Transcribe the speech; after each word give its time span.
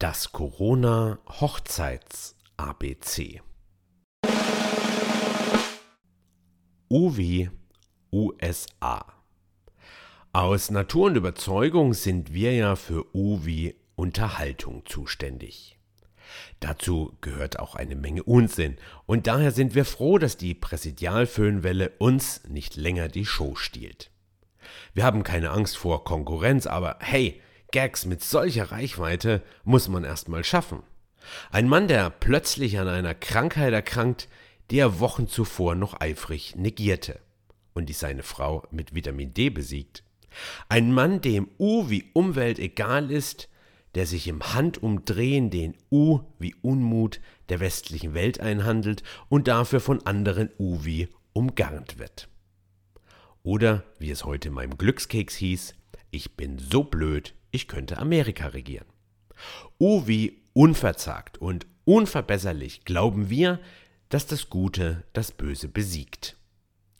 Das 0.00 0.30
Corona 0.30 1.18
Hochzeits 1.26 2.36
ABC 2.56 3.42
U 6.88 7.16
wie 7.16 7.50
USA 8.12 9.04
Aus 10.32 10.70
Natur 10.70 11.06
und 11.06 11.16
Überzeugung 11.16 11.94
sind 11.94 12.32
wir 12.32 12.54
ja 12.54 12.76
für 12.76 13.12
U 13.12 13.44
wie 13.44 13.74
Unterhaltung 13.96 14.86
zuständig. 14.86 15.80
Dazu 16.60 17.16
gehört 17.20 17.58
auch 17.58 17.74
eine 17.74 17.96
Menge 17.96 18.22
Unsinn, 18.22 18.76
und 19.06 19.26
daher 19.26 19.50
sind 19.50 19.74
wir 19.74 19.84
froh, 19.84 20.18
dass 20.18 20.36
die 20.36 20.54
Präsidialföhnwelle 20.54 21.94
uns 21.98 22.44
nicht 22.44 22.76
länger 22.76 23.08
die 23.08 23.26
Show 23.26 23.56
stiehlt. 23.56 24.12
Wir 24.94 25.02
haben 25.02 25.24
keine 25.24 25.50
Angst 25.50 25.76
vor 25.76 26.04
Konkurrenz, 26.04 26.68
aber 26.68 26.98
hey, 27.00 27.42
Gags 27.70 28.06
mit 28.06 28.22
solcher 28.22 28.72
Reichweite 28.72 29.42
muss 29.64 29.88
man 29.88 30.04
erst 30.04 30.28
mal 30.28 30.44
schaffen. 30.44 30.82
Ein 31.50 31.68
Mann, 31.68 31.88
der 31.88 32.10
plötzlich 32.10 32.78
an 32.78 32.88
einer 32.88 33.14
Krankheit 33.14 33.72
erkrankt, 33.72 34.28
die 34.70 34.78
er 34.78 35.00
Wochen 35.00 35.28
zuvor 35.28 35.74
noch 35.74 36.00
eifrig 36.00 36.56
negierte 36.56 37.20
und 37.74 37.86
die 37.86 37.94
seine 37.94 38.22
Frau 38.22 38.66
mit 38.70 38.94
Vitamin 38.94 39.34
D 39.34 39.50
besiegt. 39.50 40.02
Ein 40.68 40.92
Mann, 40.92 41.20
dem 41.20 41.48
U 41.58 41.90
wie 41.90 42.10
Umwelt 42.12 42.58
egal 42.58 43.10
ist, 43.10 43.48
der 43.94 44.06
sich 44.06 44.28
im 44.28 44.54
Handumdrehen 44.54 45.50
den 45.50 45.74
U 45.90 46.20
wie 46.38 46.54
Unmut 46.62 47.20
der 47.48 47.60
westlichen 47.60 48.14
Welt 48.14 48.40
einhandelt 48.40 49.02
und 49.28 49.48
dafür 49.48 49.80
von 49.80 50.04
anderen 50.06 50.50
U 50.58 50.84
wie 50.84 51.08
umgarnt 51.32 51.98
wird. 51.98 52.28
Oder, 53.42 53.84
wie 53.98 54.10
es 54.10 54.24
heute 54.24 54.48
in 54.48 54.54
meinem 54.54 54.76
Glückskeks 54.76 55.34
hieß, 55.36 55.74
ich 56.10 56.36
bin 56.36 56.58
so 56.58 56.84
blöd, 56.84 57.34
ich 57.50 57.68
könnte 57.68 57.98
Amerika 57.98 58.48
regieren. 58.48 58.86
U 59.78 60.06
wie 60.06 60.42
unverzagt 60.52 61.38
und 61.38 61.66
unverbesserlich 61.84 62.84
glauben 62.84 63.30
wir, 63.30 63.60
dass 64.08 64.26
das 64.26 64.48
Gute 64.50 65.04
das 65.12 65.32
Böse 65.32 65.68
besiegt. 65.68 66.36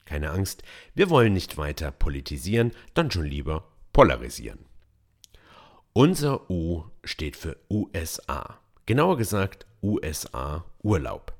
Keine 0.05 0.31
Angst, 0.31 0.63
wir 0.95 1.09
wollen 1.09 1.33
nicht 1.33 1.57
weiter 1.57 1.91
politisieren, 1.91 2.71
dann 2.93 3.11
schon 3.11 3.25
lieber 3.25 3.67
polarisieren. 3.93 4.65
Unser 5.93 6.49
U 6.49 6.85
steht 7.03 7.35
für 7.35 7.57
USA. 7.69 8.59
Genauer 8.85 9.17
gesagt 9.17 9.65
USA 9.83 10.65
Urlaub. 10.81 11.33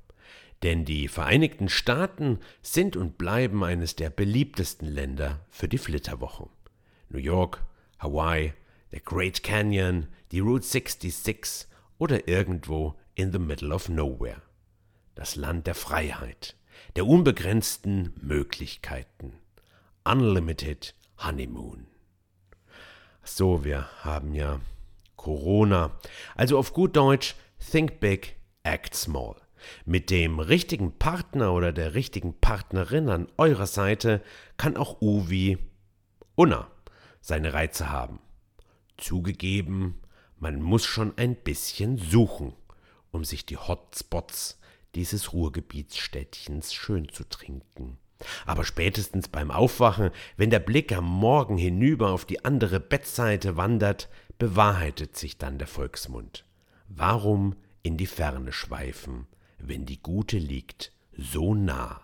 Denn 0.63 0.85
die 0.85 1.07
Vereinigten 1.07 1.69
Staaten 1.69 2.39
sind 2.61 2.97
und 2.97 3.17
bleiben 3.17 3.63
eines 3.63 3.95
der 3.95 4.09
beliebtesten 4.09 4.87
Länder 4.87 5.39
für 5.49 5.67
die 5.67 5.77
Flitterwochen. 5.77 6.49
New 7.09 7.19
York, 7.19 7.63
Hawaii, 7.97 8.53
der 8.91 8.99
Great 9.01 9.43
Canyon, 9.43 10.07
die 10.31 10.39
Route 10.39 10.65
66 10.65 11.67
oder 11.97 12.27
irgendwo 12.27 12.95
in 13.15 13.31
the 13.31 13.39
middle 13.39 13.73
of 13.73 13.89
nowhere. 13.89 14.41
Das 15.15 15.35
Land 15.35 15.67
der 15.67 15.75
Freiheit, 15.75 16.55
der 16.95 17.05
unbegrenzten 17.05 18.13
Möglichkeiten. 18.21 19.33
Unlimited 20.05 20.95
Honeymoon. 21.17 21.87
So, 23.23 23.63
wir 23.63 23.89
haben 24.03 24.33
ja 24.33 24.59
Corona. 25.17 25.91
Also 26.35 26.57
auf 26.57 26.73
gut 26.73 26.95
Deutsch, 26.95 27.35
think 27.71 27.99
big, 27.99 28.37
act 28.63 28.95
small. 28.95 29.35
Mit 29.85 30.09
dem 30.09 30.39
richtigen 30.39 30.97
Partner 30.97 31.53
oder 31.53 31.73
der 31.73 31.93
richtigen 31.93 32.39
Partnerin 32.39 33.09
an 33.09 33.27
eurer 33.37 33.67
Seite 33.67 34.21
kann 34.55 34.77
auch 34.77 35.01
Uwi 35.01 35.57
Unna 36.35 36.71
seine 37.21 37.53
Reize 37.53 37.89
haben. 37.89 38.19
Zugegeben, 38.99 39.95
man 40.37 40.61
muss 40.61 40.85
schon 40.85 41.17
ein 41.17 41.35
bisschen 41.35 41.97
suchen, 41.97 42.53
um 43.11 43.23
sich 43.23 43.45
die 43.45 43.57
Hotspots 43.57 44.59
dieses 44.95 45.33
Ruhrgebietsstädtchens 45.33 46.73
schön 46.73 47.09
zu 47.09 47.23
trinken. 47.27 47.97
Aber 48.45 48.65
spätestens 48.65 49.27
beim 49.27 49.51
Aufwachen, 49.51 50.11
wenn 50.35 50.49
der 50.49 50.59
Blick 50.59 50.91
am 50.91 51.05
Morgen 51.05 51.57
hinüber 51.57 52.11
auf 52.11 52.25
die 52.25 52.43
andere 52.43 52.79
Bettseite 52.79 53.55
wandert, 53.55 54.09
bewahrheitet 54.37 55.17
sich 55.17 55.37
dann 55.37 55.57
der 55.57 55.67
Volksmund. 55.67 56.45
Warum 56.87 57.55
in 57.81 57.97
die 57.97 58.07
Ferne 58.07 58.51
schweifen, 58.51 59.27
wenn 59.57 59.85
die 59.85 60.01
Gute 60.01 60.37
liegt 60.37 60.91
so 61.13 61.53
nah? 61.53 62.01